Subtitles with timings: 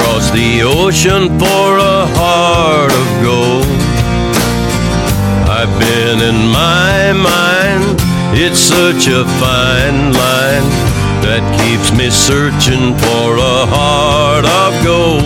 [0.00, 3.66] I'd the ocean for a heart of gold.
[5.48, 7.98] I've been in my mind,
[8.36, 10.68] it's such a fine line
[11.24, 15.22] that keeps me searching for a heart of gold.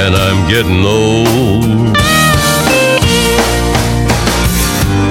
[0.00, 1.96] And I'm getting old.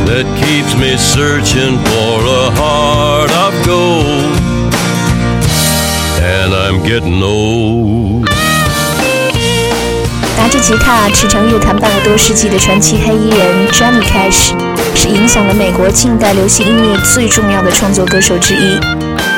[0.09, 4.18] that keeps me searching for a heart of gold.
[6.29, 8.29] And I'm getting old.
[10.37, 14.53] 拿着吉他驰骋乐坛半个多世纪的传奇黑衣人 Johnny Cash，
[14.95, 18.77] 是影响了美国近代流行音乐最重要的创作歌手之一。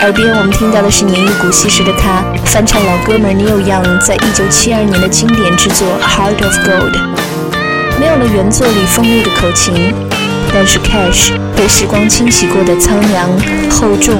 [0.01, 6.91] 耳边我们听到的是年逾古稀时的他翻唱老哥们 Neil Young 在一九七二年的经典之作《Heart of Gold》，
[8.01, 9.93] 没有了原作里锋利的口琴，
[10.53, 13.29] 但是 Cash 被时光清洗过的苍凉
[13.69, 14.15] 厚重，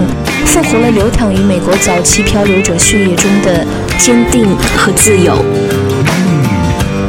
[0.45, 3.65] 复活了流淌于美国早期漂流者血液中的
[3.97, 4.45] 坚定
[4.77, 5.43] 和自由。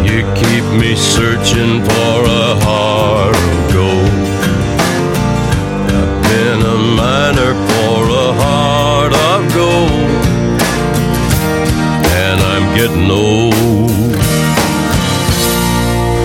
[0.03, 4.09] You keep me searching for a heart of gold.
[5.91, 10.17] I've been a miner for a heart of gold.
[12.07, 13.53] And I'm getting old.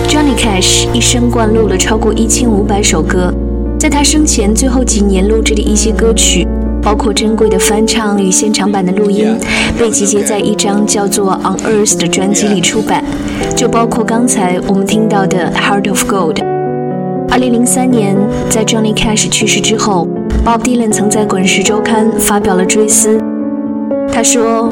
[0.08, 3.34] Johnny Cash 一生灌录了超过一千五百首歌，
[3.78, 6.44] 在他生前最后几年录制的一些歌曲，
[6.82, 9.38] 包括珍贵的翻唱与现场版的录音，
[9.78, 13.04] 被集结在一张叫做《On Earth》的专辑里出版，
[13.54, 16.34] 就包括刚才我们听到的《Heart of Gold》。
[17.30, 18.16] 二零零三年，
[18.50, 20.08] 在 Johnny Cash 去世之后
[20.44, 23.16] ，Bob Dylan 曾在《滚石周刊》发表了追思。
[24.10, 24.68] 他说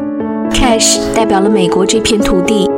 [0.51, 2.69] ：“Cash 代表了美国这片土地。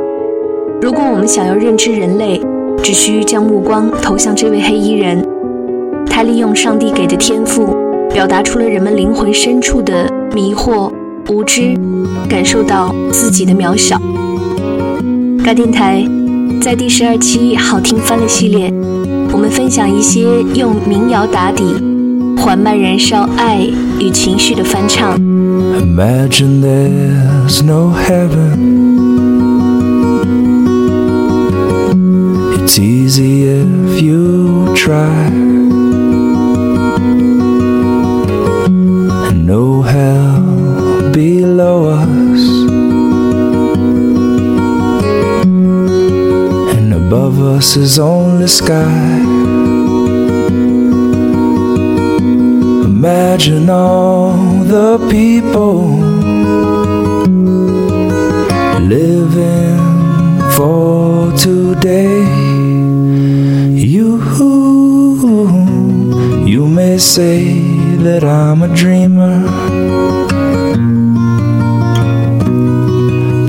[0.80, 2.40] 如果我们想要认知人类，
[2.82, 5.26] 只需将目光投向这位黑衣人。
[6.10, 7.74] 他利用上帝给的天赋，
[8.12, 10.92] 表达出了人们灵魂深处的迷惑、
[11.30, 11.74] 无知，
[12.28, 13.96] 感受到自己的渺小。”
[15.42, 16.04] 该电台
[16.60, 18.70] 在第十二期好听翻了系列，
[19.32, 21.64] 我们分享一些用民谣打底、
[22.36, 23.66] 缓慢燃烧爱
[23.98, 25.18] 与情绪的翻唱。
[25.80, 28.68] Imagine there's no heaven.
[32.58, 35.19] It's easy if you try.
[47.60, 49.20] Is only sky.
[52.84, 54.32] Imagine all
[54.64, 55.82] the people
[58.80, 59.78] living
[60.56, 62.24] for today.
[63.76, 64.08] You,
[66.46, 67.60] you may say
[67.98, 69.36] that I'm a dreamer,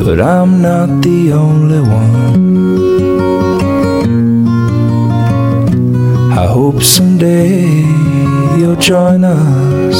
[0.03, 2.80] but I'm not the only one.
[6.71, 7.81] Hope someday
[8.57, 10.00] you'll join us.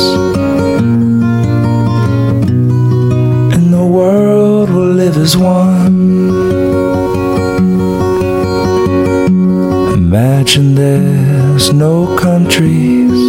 [3.56, 6.30] And the world will live as one.
[9.94, 13.20] Imagine there's no countries.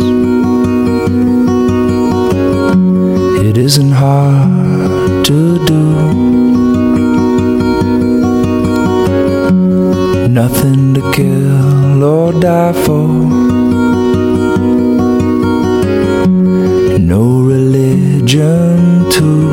[3.49, 5.83] It isn't hard to do.
[10.29, 11.52] Nothing to kill
[12.03, 13.09] or die for.
[16.99, 19.49] no religion too.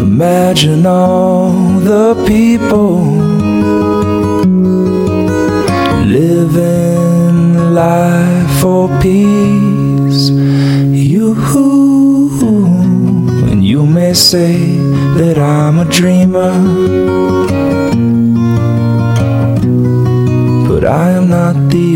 [0.00, 3.00] Imagine all the people
[6.04, 7.38] living
[7.74, 10.30] life for peace.
[11.08, 11.34] You
[13.50, 14.56] and you may say
[15.18, 16.52] that I'm a dreamer,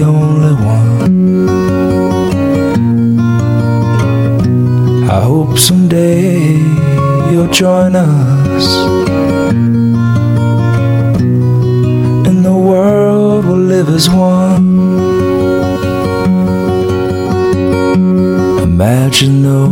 [0.01, 1.49] the only one.
[5.11, 6.57] I hope someday
[7.31, 8.67] you'll join us,
[12.29, 14.69] and the world will live as one.
[18.63, 19.63] Imagine no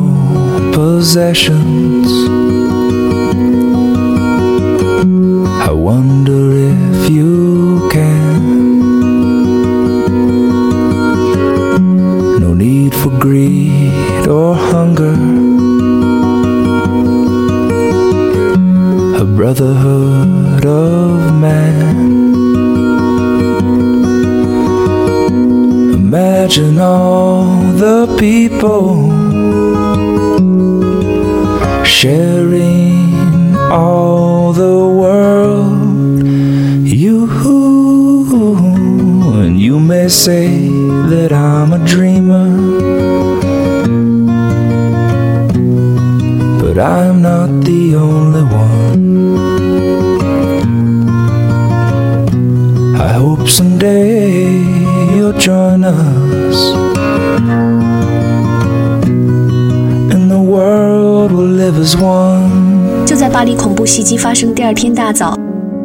[0.74, 1.67] possessions.
[26.48, 27.44] Imagine all
[27.76, 29.10] the people
[31.84, 36.22] sharing all the world.
[36.86, 37.26] You
[39.42, 40.57] and you may say
[63.58, 65.36] 恐怖袭击发生第二天大早，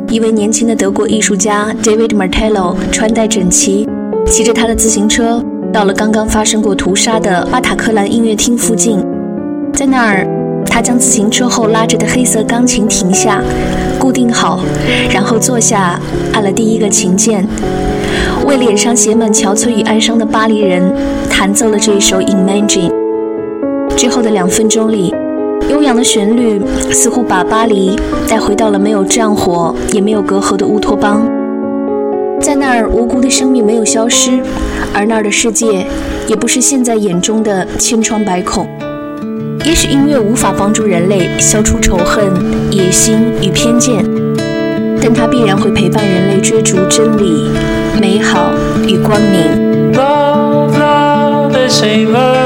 [0.07, 3.89] 一位年轻的德国艺术家 David Martello 穿戴整齐，
[4.27, 5.43] 骑着他的自行车
[5.73, 9.03] 到了刚刚发生过屠杀的巴塔克兰音乐厅附近。
[9.73, 10.27] 在那儿，
[10.67, 13.41] 他将自行车后拉着的黑色钢琴停下，
[13.97, 14.59] 固定好，
[15.11, 15.99] 然后坐下，
[16.31, 17.43] 按了第一个琴键，
[18.45, 20.93] 为脸上写满憔悴与哀伤的巴黎人
[21.27, 22.91] 弹奏了这一首《Imagine》。
[23.95, 25.13] 之后的两分钟里，
[25.69, 26.61] 悠扬的旋律
[26.91, 27.95] 似乎把巴黎
[28.27, 31.27] 带回到了没有战火也没有隔阂的乌托邦。
[32.41, 34.41] 在那儿，无辜的生命没有消失，
[34.93, 35.85] 而那儿的世界
[36.27, 38.67] 也不是现在眼中的千疮百孔。
[39.65, 42.25] 也许音乐无法帮助人类消除仇恨、
[42.69, 44.03] 野心与偏见，
[45.01, 47.49] 但它必然会陪伴人类追逐真理、
[47.99, 48.51] 美好
[48.85, 49.93] 与光明。
[49.93, 52.42] Love, love is savor, love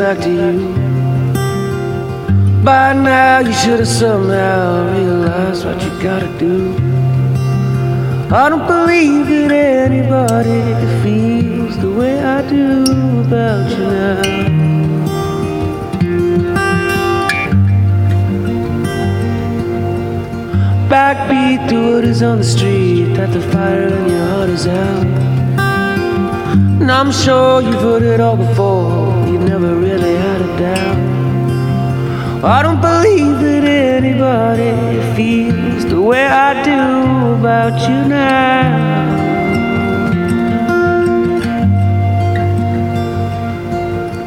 [0.00, 0.54] back to you.
[2.64, 6.72] By now, you should have somehow realized what you gotta do.
[8.32, 9.52] I don't believe that
[9.90, 10.62] anybody
[11.02, 12.82] feels the way I do
[13.26, 14.22] about you now.
[20.88, 25.06] Backbeat what is on the street, that the fire in your heart is out.
[26.80, 29.09] And I'm sure you've heard it all before,
[29.50, 30.98] never really had a doubt.
[32.44, 34.70] I don't believe that anybody
[35.16, 36.80] feels the way I do
[37.34, 39.08] about you now.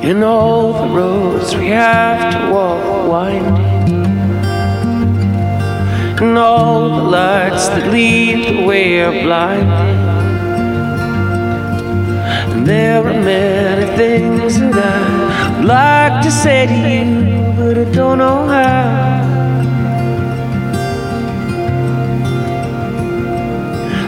[0.03, 4.05] In all the roads we have to walk winding,
[6.21, 10.12] and all the lights that lead the way are blinding.
[12.65, 18.17] There are many things that I would like to say to you, but I don't
[18.19, 19.23] know how.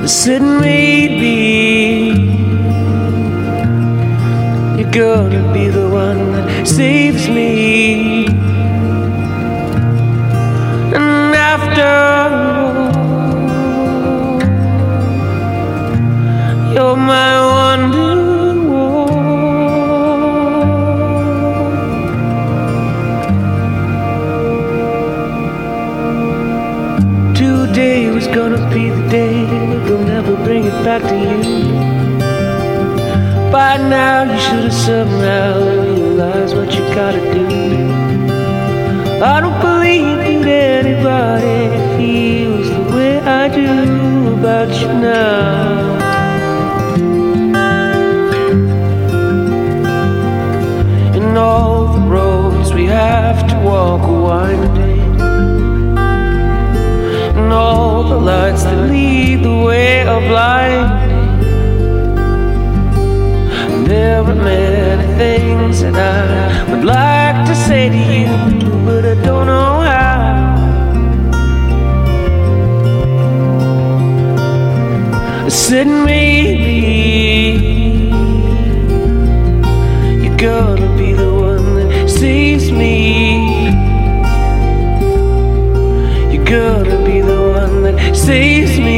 [0.03, 1.35] I said maybe
[4.79, 8.27] you're gonna be the one that saves me.
[10.95, 11.87] And after
[12.23, 12.73] all,
[16.73, 18.14] you're my wonder
[28.35, 29.45] gonna be the day
[29.85, 31.41] they'll never bring it back to you.
[33.49, 37.47] By now you should have somehow realized what you gotta do.
[39.23, 41.59] I don't believe that anybody
[41.95, 43.69] feels the way I do
[44.35, 45.95] about you now.
[51.15, 55.21] And all the roads we have to walk are winding,
[57.39, 60.91] and all the lights that lead the way of life.
[63.87, 68.35] There are many things that I would like to say to you,
[68.85, 70.25] but I don't know how.
[75.45, 75.87] I said
[87.85, 88.94] that saves me.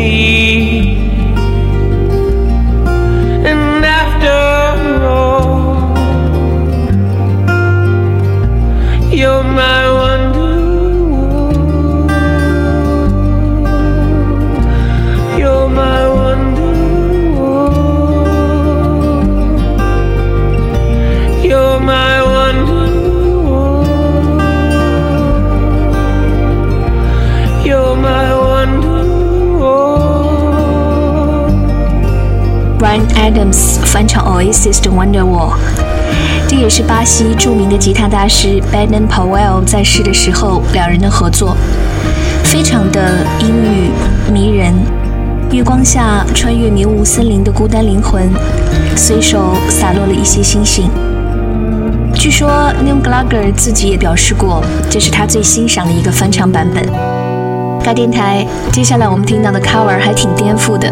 [36.68, 41.56] 也是巴西著名的吉他大师 Baden Powell 在世的时候两人的合作，
[42.44, 43.90] 非常的阴郁
[44.30, 44.74] 迷人。
[45.50, 48.30] 月光下穿越迷雾森林的孤单灵魂，
[48.98, 50.92] 随手洒落了一些星星。
[52.14, 52.50] 据说
[52.84, 56.86] Neil Gallagher 自己也表示过，这是他最欣赏的一个翻唱版本。
[57.88, 60.92] 该电台接下来我们听到的 cover 还挺颠覆的，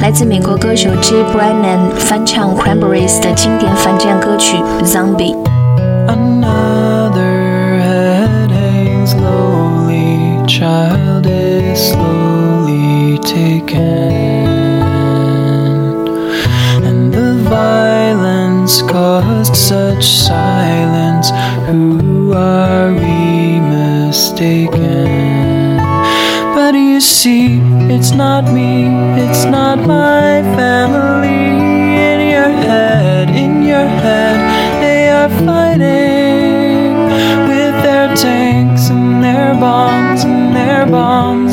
[0.00, 5.34] 来自美国歌手 Jay Brannan 翻唱 Cranberries 的经典反战歌曲《Zombie》。
[6.06, 14.12] Another head hangs lowly, child is slowly taken.
[16.84, 21.32] And the violence caused such silence.
[21.66, 25.17] Who are we mistaken?
[26.98, 27.60] You see,
[27.94, 28.86] it's not me,
[29.22, 31.30] it's not my family.
[32.10, 34.36] In your head, in your head,
[34.82, 36.96] they are fighting
[37.46, 41.47] with their tanks and their bombs and their bombs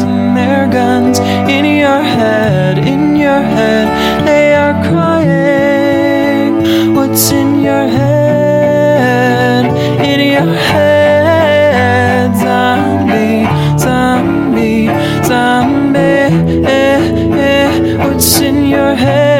[18.95, 19.34] your head?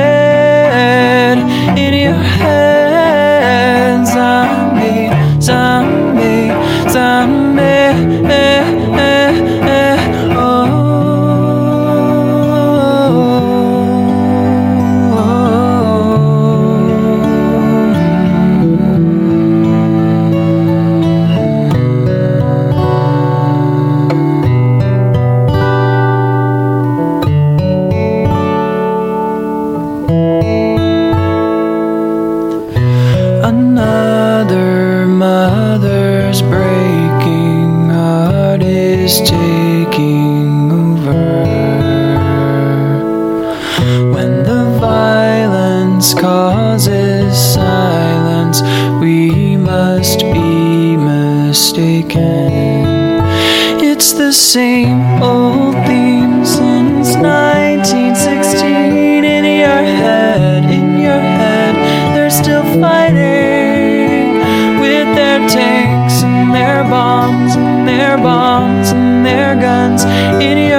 [70.16, 70.75] In your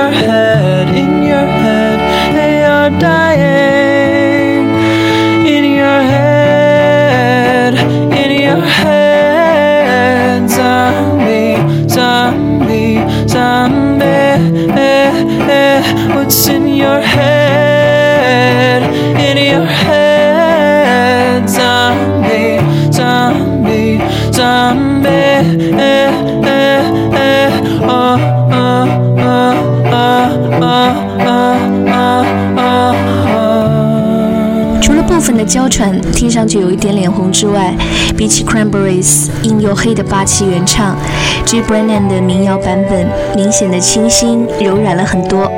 [35.66, 37.74] 部分的娇喘听上去有一点脸红之外，
[38.16, 40.96] 比起 Cranberries 硬又黑的霸气原唱
[41.44, 41.60] ，G.
[41.60, 45.50] Brennan 的民谣版本明显的清新柔软了很多。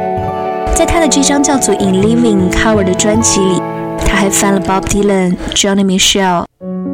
[0.74, 3.60] 在他的这张叫做《In Living》cover 的专辑里，
[4.06, 6.44] 他还翻了 Bob Dylan、Johnny Mitchell。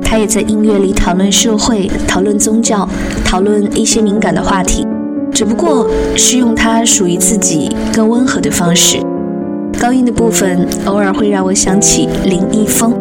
[0.02, 2.88] 他也在音乐里讨论社会、讨论宗教、
[3.24, 4.86] 讨论一些敏感的话题，
[5.32, 9.00] 只不过是用他属于自己更温和的方式。
[9.84, 12.98] 高音的部分偶尔会让我想起林一峰。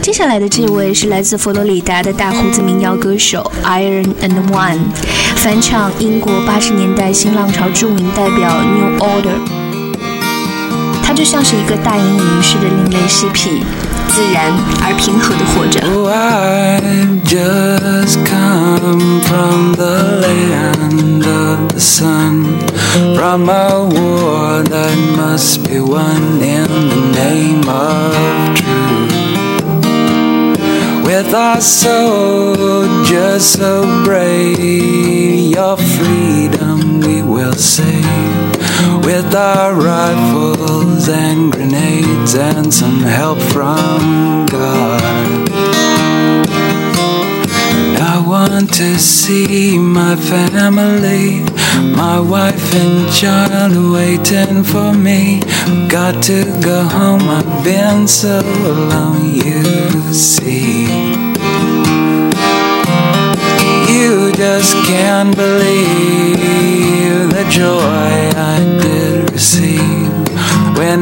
[0.00, 4.78] 接下来的这位是来自佛罗里达的大胡子民谣歌手 Iron and One，
[5.36, 9.36] 翻唱英国八十年代新浪潮著名代表 New Order。
[11.02, 13.62] 他就像是一个大隐隐于市的另类嬉皮，
[14.09, 15.79] 自然而平和的活着。
[15.87, 22.59] Oh, I've just come from the land of the sun,
[23.15, 28.13] from a war that must be won in the name of
[28.55, 29.23] truth.
[31.03, 38.46] With our soldiers so brave, your freedom we will save.
[39.04, 45.48] With our rifles and grenades and some help from God.
[48.00, 51.44] I want to see my family,
[51.96, 55.40] my wife and child waiting for me.
[55.88, 59.64] Got to go home, I've been so alone, you
[60.12, 60.86] see.
[63.92, 68.27] You just can't believe the joy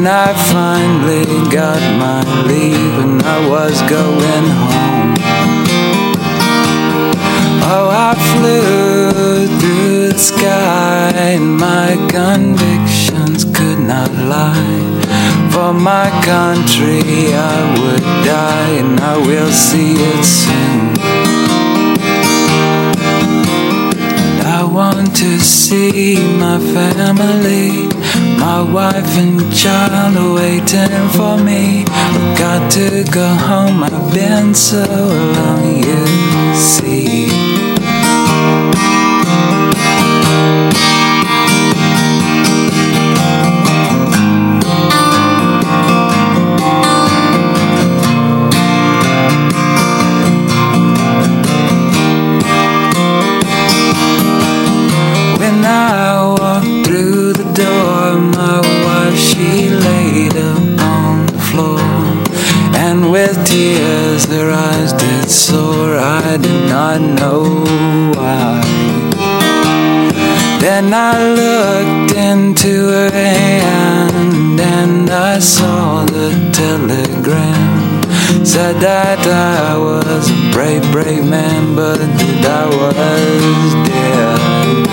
[0.08, 5.14] I finally got my leave and I was going home.
[7.68, 14.96] Oh, I flew through the sky and my convictions could not lie.
[15.50, 20.96] For my country, I would die and I will see it soon.
[24.58, 27.88] I want to see my family,
[28.38, 31.84] my wife and child are waiting for me.
[31.86, 37.35] I've got to go home, I've been so long, you see.
[66.98, 67.42] Not know
[68.16, 68.60] why.
[70.60, 78.02] Then I looked into her hand and I saw the telegram.
[78.44, 84.88] Said that I was a brave, brave man, but that I was dead.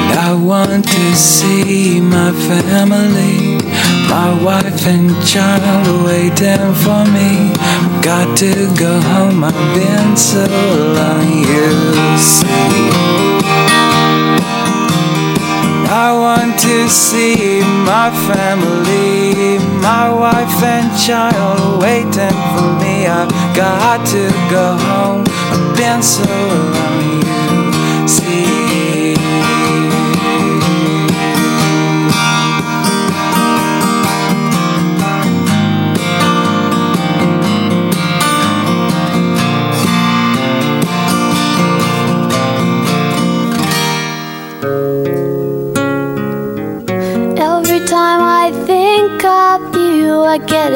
[0.00, 3.37] And I want to see my family,
[4.08, 7.52] my wife and child waiting for me.
[8.02, 10.46] Got to go home, I've been so
[10.96, 12.88] long, you see.
[15.90, 23.06] I want to see my family, my wife and child waiting for me.
[23.06, 25.24] I've got to go home.
[25.52, 27.37] I've been so long,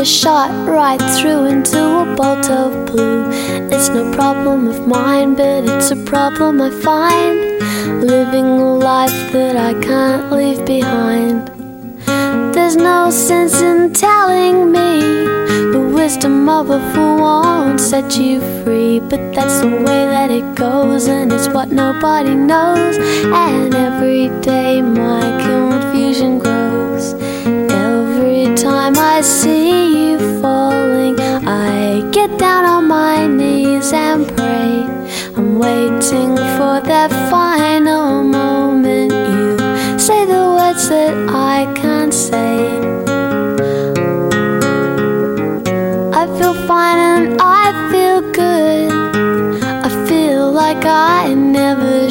[0.04, 3.30] shot right through into a bolt of blue?
[3.70, 8.02] It's no problem of mine, but it's a problem I find.
[8.02, 11.48] Living a life that I can't leave behind.
[12.54, 15.00] There's no sense in telling me
[15.72, 19.00] the wisdom of a fool won't set you free.
[19.00, 22.96] But that's the way that it goes, and it's what nobody knows.
[23.24, 26.61] And every day my confusion grows.
[28.92, 34.84] Time I see you falling, I get down on my knees and pray.
[35.36, 39.12] I'm waiting for that final moment.
[39.12, 42.68] You say the words that I can't say.
[46.12, 46.98] I feel fine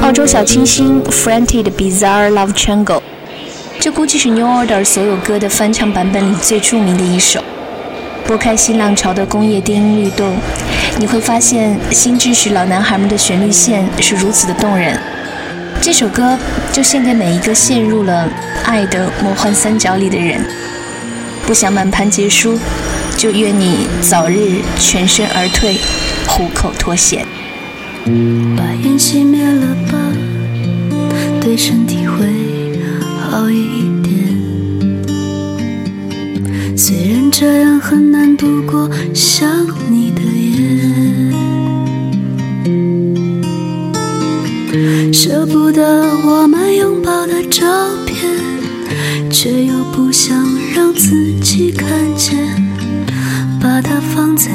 [0.00, 3.02] 澳洲小清新 f r a n t i d Bizarre Love Triangle，
[3.78, 7.42] 这估计是 New Order 所有歌的翻唱版本里最著名的一首。
[8.26, 10.36] 拨开新浪潮的工业电音律动，
[10.98, 14.98] 你会发现新秩序老男孩们的旋律线是如此的动人。
[15.80, 16.38] 这首歌
[16.72, 18.28] 就献给每一个陷入了
[18.64, 20.44] 爱的魔幻三角里的人。
[21.46, 22.58] 不想满盘皆输，
[23.16, 25.78] 就愿你早日全身而退，
[26.26, 27.26] 虎口脱险。
[28.56, 29.98] 把烟熄灭了吧，
[31.40, 32.26] 对身体会
[33.20, 34.08] 好一点。
[36.76, 39.48] 虽然这样很难度过想
[39.90, 41.32] 你的夜，
[45.12, 45.82] 舍不得
[46.26, 47.66] 我们拥抱的照
[48.06, 48.16] 片，
[49.30, 50.36] 却又不想
[50.74, 52.38] 让自己看见，
[53.60, 54.50] 把它放在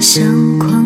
[0.00, 0.85] 相框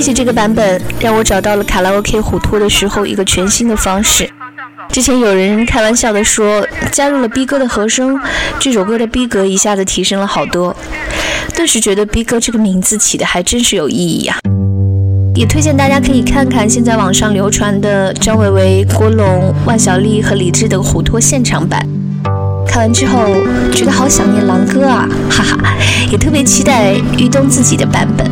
[0.00, 4.26] 谢谢这个版本，让我找到了卡拉 OK 虎托的时候一个全新的方式。
[4.88, 8.18] 之前有人开玩笑的说，加入了逼哥的和声，
[8.58, 10.74] 这首歌的逼格一下子提升了好多，
[11.54, 14.38] 顿时觉得逼哥这个名字起的还真是有意义呀、
[15.34, 21.86] 也推荐大家可以看看现在网上流传的张伟伟、郭龙、万晓利和李志的虎托现场版。
[22.66, 23.26] 看完之后
[23.70, 25.76] 觉得好想念狼哥啊，哈哈，
[26.10, 28.26] 也特别期待玉东自己的版本。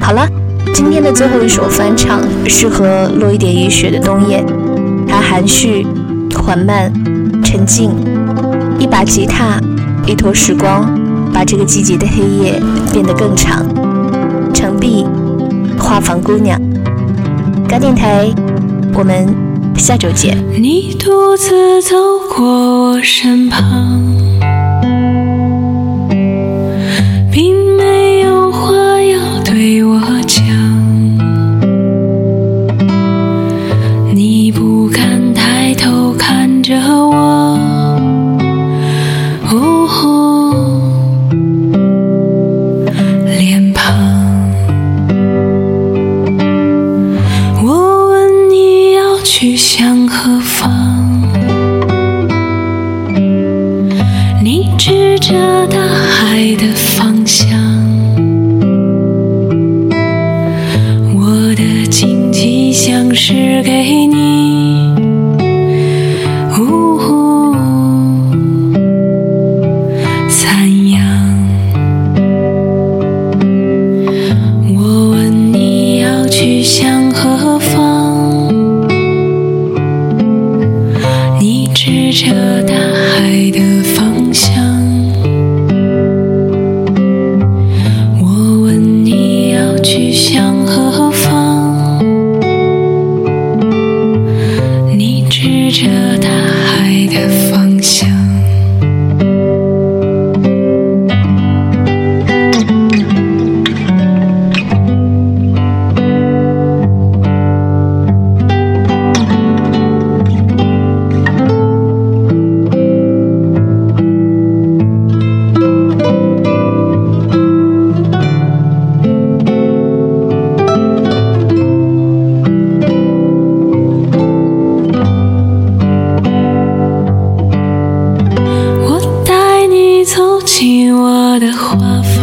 [0.00, 0.28] 好了，
[0.72, 4.44] 今天的最后一首翻唱适合落一点雨雪的冬夜，
[5.06, 5.86] 它含蓄、
[6.34, 6.92] 缓慢、
[7.42, 7.90] 沉静，
[8.78, 9.60] 一把吉他，
[10.06, 10.88] 一坨时光，
[11.32, 12.60] 把这个季节的黑夜
[12.92, 13.64] 变得更长。
[14.52, 15.06] 程璧，
[15.78, 16.60] 画舫姑娘，
[17.68, 18.28] 嘎电台，
[18.94, 19.26] 我们
[19.76, 20.36] 下周见。
[20.52, 21.96] 你独自走
[22.34, 24.00] 过我身旁，
[27.30, 28.72] 并没有话
[29.02, 30.00] 要对我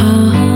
[0.01, 0.50] 长